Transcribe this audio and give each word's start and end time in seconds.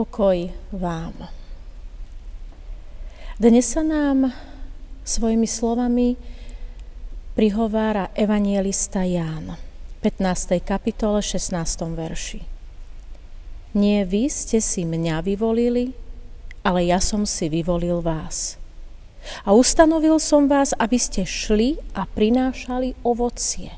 Pokoj 0.00 0.48
vám. 0.72 1.12
Dnes 3.36 3.68
sa 3.68 3.84
nám 3.84 4.32
svojimi 5.04 5.44
slovami 5.44 6.16
prihovára 7.36 8.08
evanielista 8.16 9.04
Ján, 9.04 9.60
15. 10.00 10.56
kapitole, 10.64 11.20
16. 11.20 11.52
verši. 11.92 12.40
Nie 13.76 14.08
vy 14.08 14.32
ste 14.32 14.64
si 14.64 14.88
mňa 14.88 15.20
vyvolili, 15.20 15.92
ale 16.64 16.88
ja 16.88 16.96
som 16.96 17.28
si 17.28 17.52
vyvolil 17.52 18.00
vás. 18.00 18.56
A 19.44 19.52
ustanovil 19.52 20.16
som 20.16 20.48
vás, 20.48 20.72
aby 20.80 20.96
ste 20.96 21.28
šli 21.28 21.76
a 21.92 22.08
prinášali 22.08 22.96
ovocie. 23.04 23.76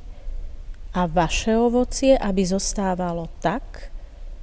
A 0.95 1.03
vaše 1.11 1.59
ovocie, 1.59 2.15
aby 2.15 2.47
zostávalo 2.47 3.27
tak, 3.43 3.91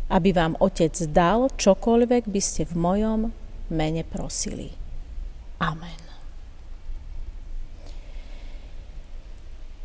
aby 0.09 0.29
vám 0.33 0.57
Otec 0.57 0.93
dal 1.13 1.53
čokoľvek 1.53 2.25
by 2.25 2.41
ste 2.41 2.65
v 2.65 2.75
mojom 2.75 3.21
mene 3.69 4.03
prosili. 4.03 4.73
Amen. 5.61 6.01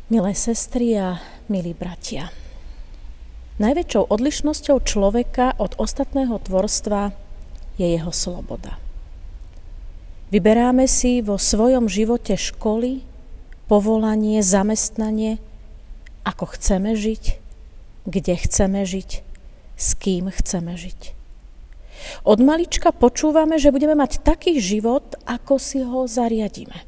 Milé 0.05 0.37
sestry 0.37 0.93
a 0.97 1.17
milí 1.49 1.73
bratia, 1.73 2.29
najväčšou 3.57 4.13
odlišnosťou 4.13 4.77
človeka 4.85 5.57
od 5.57 5.73
ostatného 5.81 6.37
tvorstva 6.45 7.09
je 7.81 7.87
jeho 7.89 8.13
sloboda. 8.13 8.77
Vyberáme 10.29 10.85
si 10.85 11.25
vo 11.25 11.41
svojom 11.41 11.89
živote 11.89 12.37
školy, 12.37 13.01
povolanie, 13.65 14.45
zamestnanie, 14.45 15.41
ako 16.21 16.53
chceme 16.53 16.93
žiť, 16.93 17.41
kde 18.05 18.33
chceme 18.37 18.85
žiť, 18.85 19.25
s 19.75 19.95
kým 19.99 20.31
chceme 20.31 20.75
žiť. 20.75 21.15
Od 22.23 22.39
malička 22.39 22.91
počúvame, 22.95 23.59
že 23.59 23.71
budeme 23.71 23.95
mať 23.95 24.23
taký 24.23 24.59
život, 24.59 25.15
ako 25.27 25.59
si 25.59 25.83
ho 25.83 26.05
zariadíme. 26.07 26.85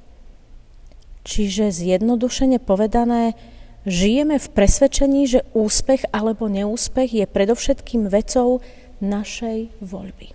Čiže 1.28 1.76
zjednodušene 1.76 2.64
povedané, 2.64 3.36
žijeme 3.84 4.40
v 4.40 4.48
presvedčení, 4.52 5.28
že 5.28 5.48
úspech 5.52 6.08
alebo 6.16 6.48
neúspech 6.48 7.24
je 7.24 7.26
predovšetkým 7.28 8.08
vecou 8.08 8.64
našej 9.04 9.68
voľby. 9.84 10.32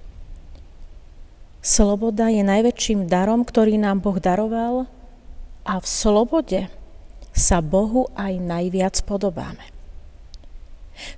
Sloboda 1.62 2.26
je 2.28 2.42
najväčším 2.42 3.06
darom, 3.06 3.46
ktorý 3.46 3.78
nám 3.78 4.02
Boh 4.02 4.18
daroval 4.18 4.90
a 5.62 5.78
v 5.78 5.86
slobode 5.86 6.66
sa 7.32 7.62
Bohu 7.64 8.10
aj 8.18 8.34
najviac 8.42 8.98
podobáme. 9.06 9.71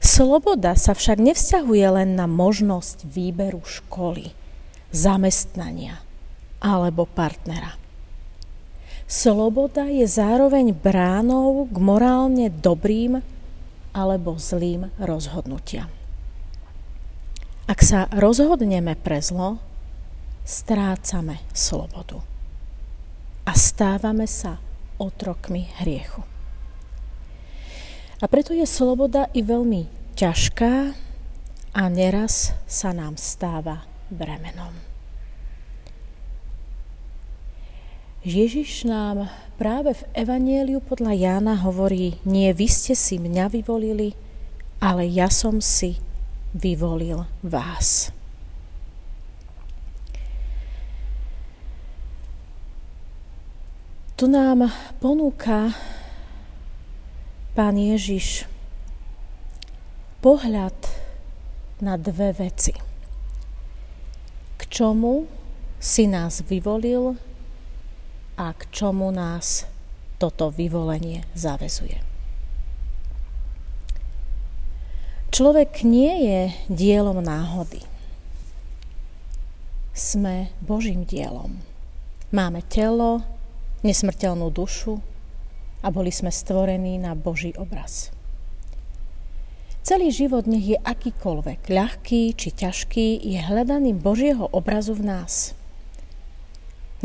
Sloboda 0.00 0.77
sa 0.77 0.92
však 0.92 1.18
nevzťahuje 1.20 1.86
len 2.00 2.16
na 2.16 2.24
možnosť 2.30 3.08
výberu 3.08 3.62
školy, 3.64 4.32
zamestnania 4.94 6.04
alebo 6.64 7.04
partnera. 7.04 7.77
Sloboda 9.05 9.84
je 9.92 10.08
zároveň 10.08 10.72
bránou 10.72 11.68
k 11.68 11.77
morálne 11.77 12.48
dobrým 12.48 13.20
alebo 13.92 14.40
zlým 14.40 14.88
rozhodnutiam. 14.96 15.92
Ak 17.64 17.80
sa 17.80 18.08
rozhodneme 18.12 18.96
pre 18.96 19.20
zlo, 19.20 19.60
strácame 20.44 21.40
slobodu 21.56 22.20
a 23.44 23.52
stávame 23.56 24.28
sa 24.28 24.60
otrokmi 25.00 25.68
hriechu. 25.80 26.33
A 28.23 28.25
preto 28.30 28.55
je 28.55 28.67
sloboda 28.67 29.27
i 29.35 29.42
veľmi 29.42 29.91
ťažká 30.14 30.95
a 31.75 31.83
neraz 31.91 32.55
sa 32.70 32.95
nám 32.95 33.19
stáva 33.19 33.83
bremenom. 34.13 34.70
Ježiš 38.24 38.89
nám 38.89 39.29
práve 39.61 39.92
v 39.92 40.03
Evanieliu 40.17 40.80
podľa 40.80 41.13
Jána 41.13 41.61
hovorí, 41.61 42.17
nie 42.24 42.48
vy 42.57 42.64
ste 42.70 42.97
si 42.97 43.20
mňa 43.20 43.53
vyvolili, 43.53 44.17
ale 44.80 45.05
ja 45.05 45.29
som 45.29 45.61
si 45.61 46.01
vyvolil 46.57 47.29
vás. 47.45 48.14
Tu 54.14 54.24
nám 54.30 54.73
ponúka 55.03 55.74
Pán 57.55 57.79
Ježiš 57.79 58.51
pohľad 60.19 60.75
na 61.79 61.95
dve 61.95 62.35
veci. 62.35 62.75
K 64.59 64.61
čomu 64.67 65.31
si 65.79 66.11
nás 66.11 66.42
vyvolil 66.42 67.15
a 68.35 68.51
k 68.59 68.63
čomu 68.75 69.15
nás 69.15 69.70
toto 70.19 70.51
vyvolenie 70.51 71.23
zavezuje. 71.39 72.03
Človek 75.31 75.86
nie 75.86 76.11
je 76.27 76.41
dielom 76.67 77.23
náhody. 77.23 77.86
Sme 79.95 80.51
Božím 80.59 81.07
dielom. 81.07 81.63
Máme 82.35 82.67
telo, 82.67 83.23
nesmrteľnú 83.86 84.51
dušu, 84.51 85.14
a 85.84 85.92
boli 85.92 86.08
sme 86.08 86.33
stvorení 86.33 86.96
na 86.96 87.12
Boží 87.12 87.52
obraz. 87.61 88.08
Celý 89.84 90.08
život, 90.08 90.48
nech 90.48 90.64
je 90.64 90.78
akýkoľvek, 90.80 91.68
ľahký 91.68 92.33
či 92.33 92.48
ťažký, 92.56 93.20
je 93.20 93.36
hľadaným 93.36 94.00
Božieho 94.00 94.48
obrazu 94.48 94.96
v 94.96 95.12
nás. 95.12 95.52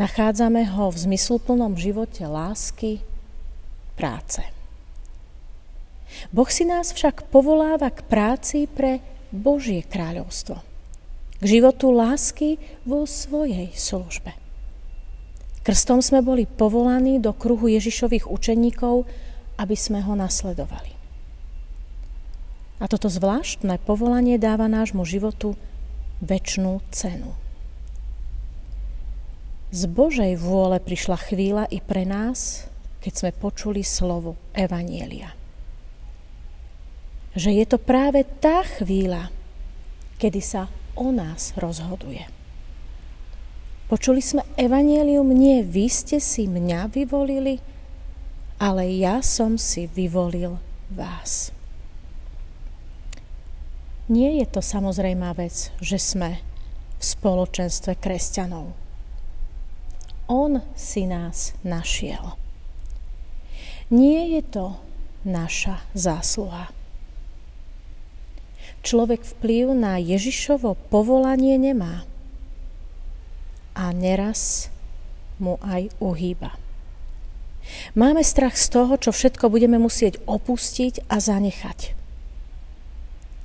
Nachádzame 0.00 0.64
ho 0.64 0.88
v 0.88 0.96
zmysluplnom 0.96 1.76
živote 1.76 2.24
lásky, 2.24 3.04
práce. 4.00 4.40
Boh 6.32 6.48
si 6.48 6.64
nás 6.64 6.96
však 6.96 7.28
povoláva 7.28 7.92
k 7.92 8.00
práci 8.08 8.64
pre 8.64 9.04
Božie 9.28 9.84
kráľovstvo. 9.84 10.56
K 11.36 11.44
životu 11.44 11.92
lásky 11.92 12.56
vo 12.88 13.04
svojej 13.04 13.76
službe. 13.76 14.39
Krstom 15.70 16.02
sme 16.02 16.18
boli 16.18 16.50
povolaní 16.50 17.22
do 17.22 17.30
kruhu 17.30 17.70
Ježišových 17.70 18.26
učeníkov, 18.26 19.06
aby 19.54 19.78
sme 19.78 20.02
ho 20.02 20.18
nasledovali. 20.18 20.98
A 22.82 22.90
toto 22.90 23.06
zvláštne 23.06 23.78
povolanie 23.78 24.34
dáva 24.34 24.66
nášmu 24.66 25.06
životu 25.06 25.54
väčšnú 26.26 26.82
cenu. 26.90 27.38
Z 29.70 29.86
Božej 29.86 30.34
vôle 30.42 30.82
prišla 30.82 31.14
chvíľa 31.30 31.70
i 31.70 31.78
pre 31.78 32.02
nás, 32.02 32.66
keď 32.98 33.12
sme 33.14 33.30
počuli 33.30 33.86
slovo 33.86 34.34
Evanielia. 34.50 35.30
Že 37.38 37.62
je 37.62 37.66
to 37.70 37.78
práve 37.78 38.26
tá 38.42 38.66
chvíľa, 38.66 39.30
kedy 40.18 40.42
sa 40.42 40.66
o 40.98 41.14
nás 41.14 41.54
rozhoduje. 41.54 42.39
Počuli 43.90 44.22
sme 44.22 44.46
evanielium, 44.54 45.34
nie 45.34 45.66
vy 45.66 45.90
ste 45.90 46.22
si 46.22 46.46
mňa 46.46 46.94
vyvolili, 46.94 47.58
ale 48.62 48.86
ja 48.86 49.18
som 49.18 49.58
si 49.58 49.90
vyvolil 49.90 50.62
vás. 50.94 51.50
Nie 54.06 54.38
je 54.38 54.46
to 54.46 54.62
samozrejmá 54.62 55.34
vec, 55.34 55.74
že 55.82 55.98
sme 55.98 56.38
v 56.38 57.02
spoločenstve 57.02 57.98
kresťanov. 57.98 58.70
On 60.30 60.62
si 60.78 61.10
nás 61.10 61.58
našiel. 61.66 62.38
Nie 63.90 64.38
je 64.38 64.42
to 64.46 64.66
naša 65.26 65.82
zásluha. 65.98 66.70
Človek 68.86 69.26
vplyv 69.26 69.74
na 69.74 69.98
Ježišovo 69.98 70.78
povolanie 70.94 71.58
nemá 71.58 72.06
a 73.90 73.92
neraz 73.92 74.70
mu 75.42 75.58
aj 75.66 75.90
uhýba. 75.98 76.54
Máme 77.98 78.22
strach 78.22 78.54
z 78.54 78.70
toho, 78.70 78.94
čo 78.94 79.10
všetko 79.10 79.50
budeme 79.50 79.82
musieť 79.82 80.22
opustiť 80.30 81.10
a 81.10 81.18
zanechať. 81.18 81.98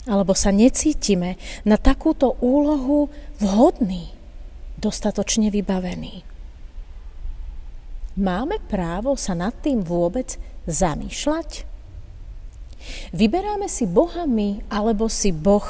Alebo 0.06 0.38
sa 0.38 0.54
necítime 0.54 1.42
na 1.66 1.82
takúto 1.82 2.38
úlohu 2.38 3.10
vhodný, 3.42 4.14
dostatočne 4.78 5.50
vybavený. 5.50 6.22
Máme 8.16 8.62
právo 8.70 9.18
sa 9.18 9.34
nad 9.34 9.58
tým 9.66 9.82
vôbec 9.82 10.38
zamýšľať? 10.70 11.66
Vyberáme 13.18 13.66
si 13.66 13.90
Boha 13.90 14.30
my, 14.30 14.62
alebo 14.70 15.10
si 15.10 15.34
Boh 15.34 15.66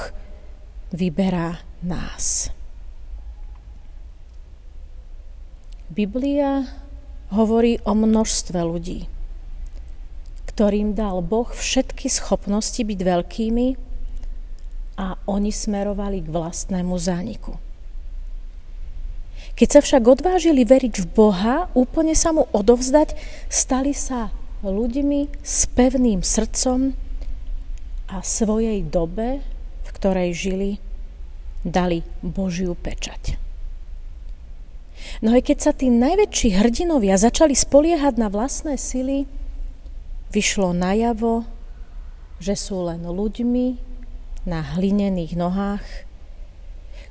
vyberá 0.92 1.64
nás. 1.80 2.52
Biblia 5.96 6.68
hovorí 7.32 7.80
o 7.88 7.96
množstve 7.96 8.60
ľudí, 8.60 9.08
ktorým 10.52 10.92
dal 10.92 11.24
Boh 11.24 11.48
všetky 11.48 12.12
schopnosti 12.12 12.84
byť 12.84 13.00
veľkými 13.00 13.68
a 15.00 15.16
oni 15.24 15.56
smerovali 15.56 16.20
k 16.20 16.28
vlastnému 16.36 17.00
zániku. 17.00 17.56
Keď 19.56 19.68
sa 19.72 19.80
však 19.80 20.04
odvážili 20.04 20.68
veriť 20.68 21.00
v 21.00 21.08
Boha, 21.16 21.72
úplne 21.72 22.12
sa 22.12 22.36
mu 22.36 22.44
odovzdať, 22.52 23.16
stali 23.48 23.96
sa 23.96 24.36
ľuďmi 24.68 25.32
s 25.48 25.64
pevným 25.80 26.20
srdcom 26.20 26.92
a 28.12 28.20
svojej 28.20 28.84
dobe, 28.84 29.40
v 29.88 29.90
ktorej 29.96 30.36
žili, 30.36 30.72
dali 31.64 32.04
Božiu 32.20 32.76
pečať. 32.76 33.45
No 35.24 35.32
aj 35.32 35.48
keď 35.48 35.58
sa 35.62 35.72
tí 35.72 35.88
najväčší 35.88 36.60
hrdinovia 36.60 37.16
začali 37.16 37.56
spoliehať 37.56 38.20
na 38.20 38.28
vlastné 38.28 38.76
sily, 38.76 39.30
vyšlo 40.32 40.76
najavo, 40.76 41.48
že 42.44 42.60
sú 42.60 42.84
len 42.84 43.08
ľuďmi 43.08 43.68
na 44.44 44.76
hlinených 44.76 45.40
nohách, 45.40 45.86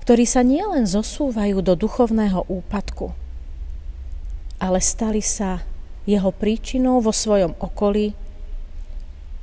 ktorí 0.04 0.28
sa 0.28 0.44
nielen 0.44 0.84
zosúvajú 0.84 1.64
do 1.64 1.72
duchovného 1.72 2.44
úpadku, 2.44 3.16
ale 4.60 4.78
stali 4.84 5.24
sa 5.24 5.64
jeho 6.04 6.28
príčinou 6.28 7.00
vo 7.00 7.08
svojom 7.08 7.56
okolí 7.56 8.12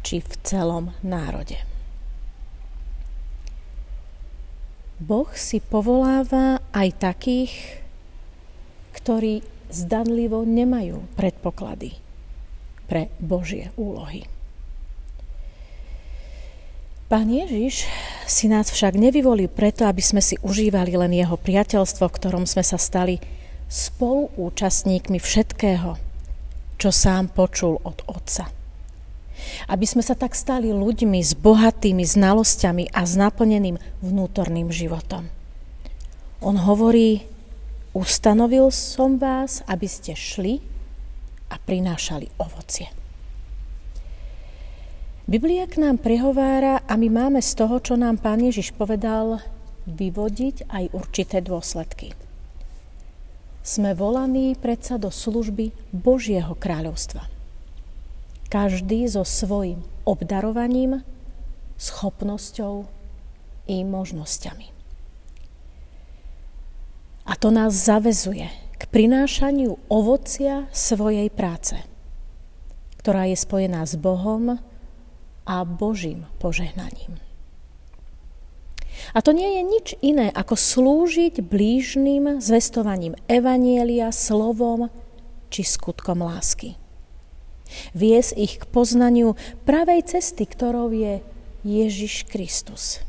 či 0.06 0.22
v 0.22 0.34
celom 0.46 0.94
národe. 1.02 1.58
Boh 5.02 5.30
si 5.34 5.58
povoláva 5.58 6.62
aj 6.78 6.88
takých, 7.02 7.81
ktorí 8.96 9.42
zdanlivo 9.72 10.44
nemajú 10.44 11.08
predpoklady 11.16 11.96
pre 12.92 13.08
Božie 13.24 13.72
úlohy. 13.80 14.28
Pán 17.12 17.28
Ježiš 17.28 17.88
si 18.24 18.48
nás 18.48 18.72
však 18.72 18.96
nevyvolil 18.96 19.52
preto, 19.52 19.84
aby 19.84 20.00
sme 20.00 20.24
si 20.24 20.40
užívali 20.40 20.96
len 20.96 21.12
jeho 21.12 21.36
priateľstvo, 21.36 22.08
v 22.08 22.16
ktorom 22.16 22.48
sme 22.48 22.64
sa 22.64 22.80
stali 22.80 23.20
spoluúčastníkmi 23.68 25.20
všetkého, 25.20 26.00
čo 26.80 26.90
sám 26.92 27.32
počul 27.32 27.84
od 27.84 28.00
Otca. 28.08 28.48
Aby 29.68 29.86
sme 29.88 30.04
sa 30.04 30.16
tak 30.16 30.36
stali 30.40 30.72
ľuďmi 30.72 31.20
s 31.20 31.36
bohatými 31.36 32.04
znalosťami 32.04 32.96
a 32.96 33.04
s 33.04 33.20
naplneným 33.20 33.76
vnútorným 34.00 34.72
životom. 34.72 35.28
On 36.40 36.56
hovorí, 36.56 37.28
ustanovil 37.92 38.72
som 38.72 39.20
vás, 39.20 39.64
aby 39.68 39.88
ste 39.88 40.16
šli 40.16 40.64
a 41.52 41.60
prinášali 41.60 42.32
ovocie. 42.40 42.88
Biblia 45.32 45.64
k 45.64 45.80
nám 45.80 46.04
prehovára 46.04 46.84
a 46.84 46.94
my 47.00 47.08
máme 47.08 47.40
z 47.40 47.52
toho, 47.56 47.80
čo 47.80 47.96
nám 47.96 48.20
Pán 48.20 48.44
Ježiš 48.44 48.76
povedal, 48.76 49.40
vyvodiť 49.88 50.68
aj 50.68 50.92
určité 50.92 51.40
dôsledky. 51.40 52.12
Sme 53.62 53.94
volaní 53.94 54.58
predsa 54.58 54.98
do 54.98 55.14
služby 55.14 55.72
Božieho 55.94 56.58
kráľovstva. 56.58 57.30
Každý 58.52 59.08
so 59.08 59.24
svojím 59.24 59.86
obdarovaním, 60.04 61.06
schopnosťou 61.80 62.90
i 63.72 63.78
možnosťami. 63.86 64.81
A 67.32 67.34
to 67.40 67.48
nás 67.48 67.72
zavezuje 67.72 68.52
k 68.76 68.84
prinášaniu 68.92 69.80
ovocia 69.88 70.68
svojej 70.76 71.32
práce, 71.32 71.80
ktorá 73.00 73.32
je 73.32 73.40
spojená 73.40 73.88
s 73.88 73.96
Bohom, 73.96 74.60
a 75.46 75.66
Božím 75.66 76.30
požehnaním. 76.38 77.18
A 79.12 79.20
to 79.20 79.34
nie 79.34 79.58
je 79.58 79.64
nič 79.66 79.88
iné, 80.00 80.30
ako 80.30 80.54
slúžiť 80.54 81.42
blížnym 81.42 82.38
zvestovaním 82.38 83.18
Evanielia 83.26 84.14
slovom 84.14 84.94
či 85.50 85.66
skutkom 85.66 86.22
lásky. 86.22 86.78
Vies 87.96 88.36
ich 88.36 88.62
k 88.62 88.70
poznaniu 88.70 89.40
pravej 89.64 90.06
cesty, 90.06 90.46
ktorou 90.46 90.92
je 90.92 91.24
Ježiš 91.64 92.28
Kristus. 92.28 93.02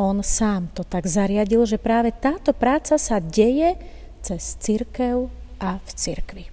On 0.00 0.24
sám 0.24 0.72
to 0.72 0.84
tak 0.84 1.04
zariadil, 1.04 1.68
že 1.68 1.76
práve 1.76 2.12
táto 2.16 2.56
práca 2.56 2.96
sa 2.96 3.20
deje 3.20 3.76
cez 4.24 4.56
církev 4.56 5.28
a 5.60 5.78
v 5.78 5.88
cirkvi. 5.92 6.44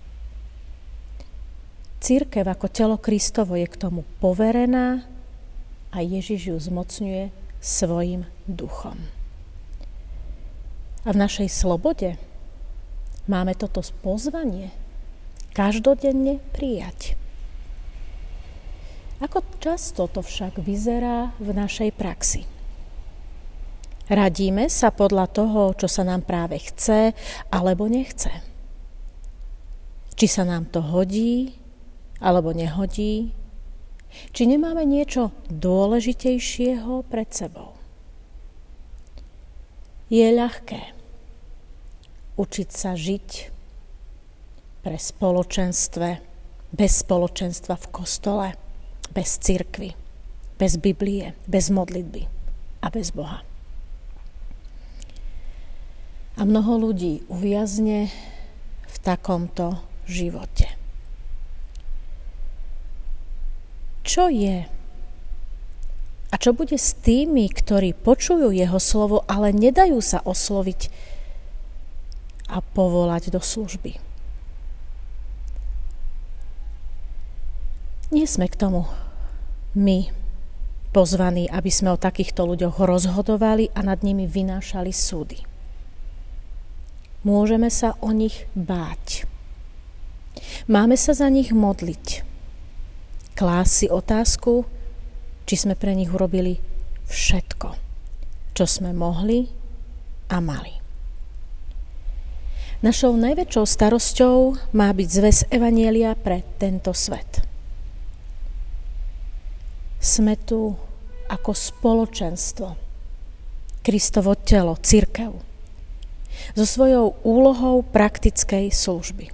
Církev 1.99 2.47
ako 2.47 2.67
telo 2.71 2.97
Kristovo 2.99 3.59
je 3.59 3.67
k 3.67 3.79
tomu 3.79 4.07
poverená 4.23 5.03
a 5.91 5.97
Ježiš 5.99 6.51
ju 6.51 6.57
zmocňuje 6.59 7.31
svojim 7.59 8.23
duchom. 8.47 8.95
A 11.03 11.09
v 11.15 11.17
našej 11.19 11.47
slobode 11.51 12.19
máme 13.27 13.55
toto 13.55 13.83
pozvanie 14.03 14.71
každodenne 15.55 16.39
prijať. 16.55 17.19
Ako 19.19 19.43
často 19.59 20.07
to 20.07 20.23
však 20.23 20.59
vyzerá 20.63 21.35
v 21.43 21.51
našej 21.51 21.91
praxi? 21.91 22.58
Radíme 24.09 24.73
sa 24.73 24.89
podľa 24.89 25.29
toho, 25.29 25.77
čo 25.77 25.85
sa 25.85 26.01
nám 26.01 26.25
práve 26.25 26.57
chce 26.57 27.13
alebo 27.53 27.85
nechce. 27.85 28.33
Či 30.17 30.25
sa 30.25 30.43
nám 30.49 30.65
to 30.73 30.81
hodí 30.81 31.53
alebo 32.17 32.49
nehodí, 32.49 33.37
či 34.33 34.43
nemáme 34.49 34.81
niečo 34.81 35.29
dôležitejšieho 35.53 37.05
pred 37.05 37.29
sebou. 37.29 37.77
Je 40.09 40.25
ľahké 40.25 40.97
učiť 42.33 42.69
sa 42.73 42.97
žiť 42.97 43.29
pre 44.81 44.97
spoločenstve, 44.97 46.09
bez 46.73 46.91
spoločenstva 47.05 47.77
v 47.77 47.87
kostole, 47.93 48.47
bez 49.13 49.37
cirkvy, 49.37 49.93
bez 50.57 50.81
Biblie, 50.81 51.37
bez 51.45 51.69
modlitby 51.69 52.25
a 52.81 52.87
bez 52.89 53.13
Boha. 53.13 53.48
A 56.39 56.47
mnoho 56.47 56.89
ľudí 56.89 57.27
uviazne 57.27 58.07
v 58.87 58.95
takomto 59.03 59.83
živote. 60.07 60.79
čo 64.09 64.25
je 64.25 64.65
a 66.29 66.35
čo 66.37 66.53
bude 66.53 66.77
s 66.77 66.97
tými, 66.97 67.45
ktorí 67.45 67.93
počujú 67.93 68.49
jeho 68.49 68.81
slovo, 68.81 69.21
ale 69.29 69.53
nedajú 69.53 70.01
sa 70.01 70.21
osloviť 70.25 70.89
a 72.49 72.61
povolať 72.61 73.29
do 73.29 73.41
služby. 73.41 74.01
Nie 78.09 78.25
sme 78.25 78.49
k 78.49 78.57
tomu 78.57 78.89
my 79.77 80.09
pozvaní, 80.89 81.45
aby 81.45 81.69
sme 81.69 81.93
o 81.93 82.01
takýchto 82.01 82.45
ľuďoch 82.49 82.81
rozhodovali 82.81 83.69
a 83.77 83.85
nad 83.85 84.01
nimi 84.01 84.25
vynášali 84.25 84.89
súdy. 84.89 85.48
Môžeme 87.23 87.67
sa 87.67 87.99
o 87.99 88.15
nich 88.15 88.47
báť. 88.55 89.27
Máme 90.71 90.95
sa 90.95 91.11
za 91.11 91.27
nich 91.27 91.51
modliť 91.51 92.29
klásť 93.39 93.71
si 93.71 93.87
otázku, 93.87 94.67
či 95.47 95.55
sme 95.55 95.79
pre 95.79 95.95
nich 95.95 96.11
urobili 96.11 96.59
všetko, 97.07 97.71
čo 98.51 98.65
sme 98.67 98.91
mohli 98.91 99.47
a 100.27 100.43
mali. 100.43 100.75
Našou 102.83 103.15
najväčšou 103.15 103.63
starosťou 103.63 104.37
má 104.75 104.91
byť 104.91 105.07
zväz 105.07 105.37
Evanielia 105.47 106.19
pre 106.19 106.43
tento 106.59 106.91
svet. 106.91 107.47
Sme 110.03 110.35
tu 110.35 110.75
ako 111.31 111.51
spoločenstvo, 111.55 112.67
Kristovo 113.79 114.35
telo, 114.35 114.75
církev, 114.75 115.31
so 116.53 116.65
svojou 116.65 117.15
úlohou 117.23 117.85
praktickej 117.85 118.71
služby. 118.73 119.31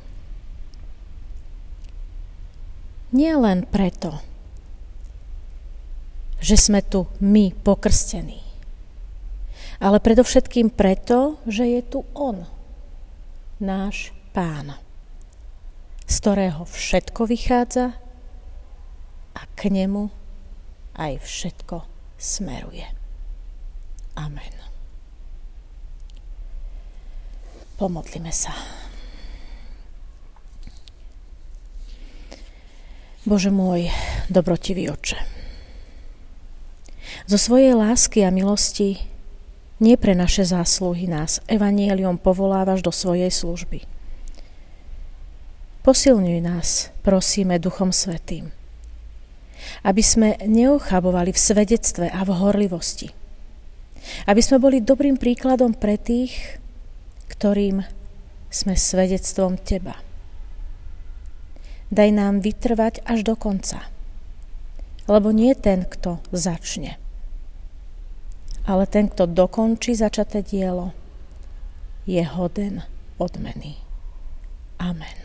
Nie 3.16 3.34
len 3.40 3.64
preto, 3.64 4.20
že 6.44 6.60
sme 6.60 6.84
tu 6.84 7.08
my 7.24 7.56
pokrstení, 7.64 8.44
ale 9.80 10.04
predovšetkým 10.04 10.70
preto, 10.74 11.40
že 11.48 11.64
je 11.64 11.82
tu 11.82 12.00
On, 12.12 12.44
náš 13.64 14.12
Pán, 14.36 14.76
z 16.04 16.16
ktorého 16.20 16.68
všetko 16.68 17.24
vychádza 17.24 17.96
a 19.32 19.42
k 19.56 19.72
nemu 19.72 20.12
aj 21.00 21.24
všetko 21.24 21.88
smeruje. 22.20 22.88
Amen. 24.20 24.75
Pomodlime 27.75 28.32
sa. 28.32 28.55
Bože 33.27 33.51
môj, 33.51 33.91
dobrotivý 34.32 34.88
oče. 34.94 35.20
Zo 37.25 37.41
svojej 37.41 37.74
lásky 37.74 38.22
a 38.22 38.29
milosti 38.29 39.01
nie 39.84 40.00
pre 40.00 40.15
naše 40.15 40.48
zásluhy 40.48 41.10
nás 41.10 41.44
Evanielium 41.51 42.15
povolávaš 42.15 42.79
do 42.86 42.94
svojej 42.94 43.34
služby. 43.34 43.84
Posilňuj 45.84 46.39
nás, 46.39 46.96
prosíme, 47.03 47.60
Duchom 47.60 47.91
Svetým, 47.91 48.55
aby 49.84 50.01
sme 50.05 50.39
neochabovali 50.46 51.36
v 51.36 51.44
svedectve 51.44 52.08
a 52.08 52.24
v 52.24 52.32
horlivosti. 52.39 53.12
Aby 54.29 54.41
sme 54.41 54.62
boli 54.62 54.86
dobrým 54.86 55.17
príkladom 55.17 55.74
pre 55.74 55.98
tých, 55.98 56.62
ktorým 57.29 57.84
sme 58.50 58.74
svedectvom 58.77 59.60
Teba. 59.60 60.00
Daj 61.91 62.10
nám 62.13 62.41
vytrvať 62.41 63.05
až 63.05 63.22
do 63.27 63.36
konca, 63.38 63.86
lebo 65.05 65.29
nie 65.29 65.53
ten, 65.53 65.86
kto 65.86 66.24
začne, 66.34 66.98
ale 68.65 68.89
ten, 68.89 69.12
kto 69.12 69.29
dokončí 69.29 69.94
začaté 69.94 70.41
dielo, 70.41 70.96
je 72.10 72.22
hoden 72.25 72.82
odmeny. 73.22 73.77
Amen. 74.82 75.25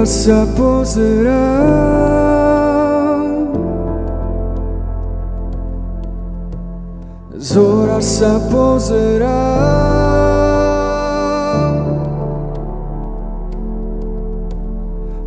Hora 0.00 0.08
sa 0.08 0.48
pozerám. 0.56 1.28
Z 7.36 7.50
hora 7.60 8.00
sa 8.00 8.40
pozerám. 8.48 9.28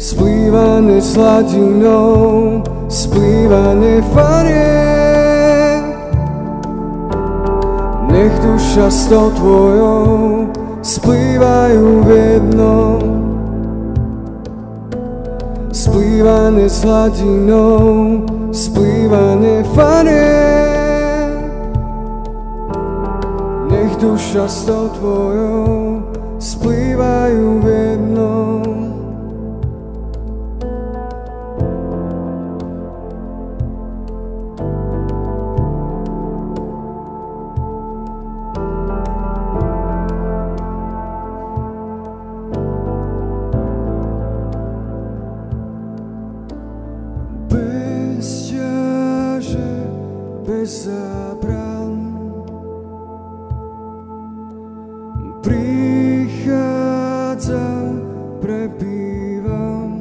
splývané 0.01 0.97
s 0.97 1.13
hladinou, 1.21 2.65
splývané 2.89 4.01
farie. 4.09 5.85
Nech 8.09 8.33
duša 8.41 8.89
s 8.89 9.05
tou 9.05 9.29
tvojou 9.37 10.49
Splývané 16.43 16.67
s 16.67 16.83
hladinou, 16.83 18.19
splývané 18.51 19.63
farie. 19.71 20.43
Nech 23.71 23.95
duša 23.95 24.51
s 24.51 24.67
tou 24.67 24.91
tvojou 24.91 26.03
splývajú 26.43 27.47
v 27.63 27.65
jednom. 27.71 28.42
za 50.73 51.37
brán. 51.37 52.17
Prichádzam, 55.45 56.81
prebývam, 58.41 59.91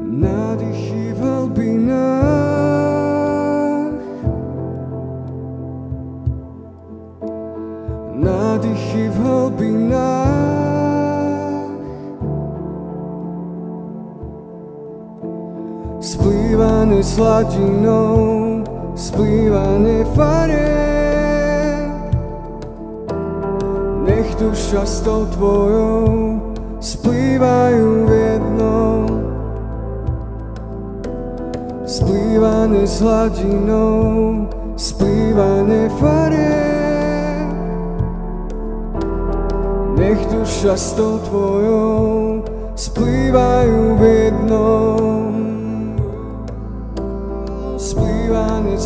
nádychy 0.00 1.12
v 1.12 1.20
hlbinách. 1.20 1.60
Nádychy 8.16 9.08
v 9.12 9.16
hlbinách. 9.20 10.21
Sladinou 17.00 18.60
splývané 18.92 20.04
fare. 20.12 20.68
Nech 24.04 24.28
duša 24.36 24.84
s 24.84 25.00
tou 25.00 25.24
tvojou 25.32 26.36
splývajú 26.82 27.88
v 28.04 28.10
jednom. 28.12 29.04
Splývané 31.88 32.84
s 32.84 33.00
hladinou, 33.00 34.48
splývané 34.76 35.88
fare. 35.96 36.52
Nech 39.96 40.20
duša 40.28 40.76
s 40.76 40.92
tou 40.92 41.16
tvojou 41.24 42.42
splývajú 42.74 43.80
v 43.96 44.02
jednom 44.02 45.01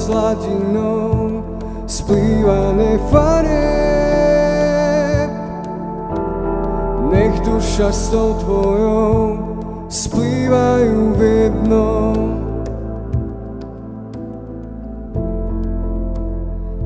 s 0.06 0.08
hladinou, 0.08 1.42
splývané 1.86 2.98
fare. 3.10 3.74
Nech 7.10 7.34
duša 7.42 7.90
s 7.90 8.14
tou 8.14 8.38
tvojou 8.38 9.18
splývajú 9.90 10.98
v 11.18 11.20
jednom. 11.22 12.18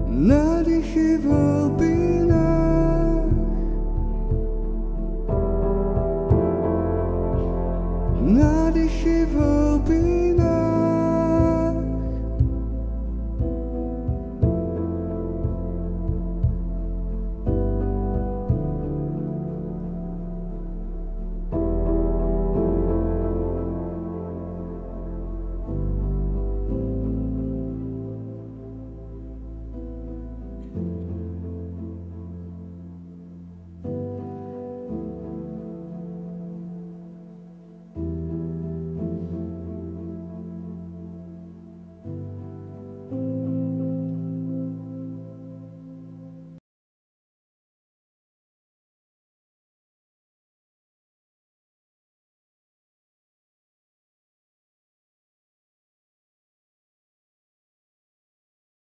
Nádychy 0.08 1.20
v 1.20 1.26